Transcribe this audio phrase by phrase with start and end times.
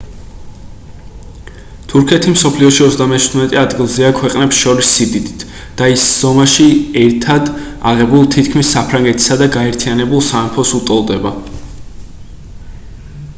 [1.91, 5.45] თურქეთი მსოფლიოში 37-ე ადგილზეა ქვეყნებს შორის სიდიდით
[5.83, 6.67] და ის ზომაში
[7.05, 7.53] ერთად
[7.93, 11.35] აღებულ თითქმის საფრანგეთისა და გაერთიანებულ სამეფოს უტოლდება